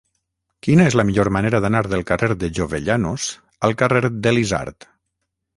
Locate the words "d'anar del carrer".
1.65-2.31